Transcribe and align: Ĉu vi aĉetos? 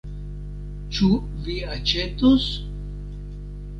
Ĉu 0.99 1.09
vi 1.49 1.57
aĉetos? 1.75 2.49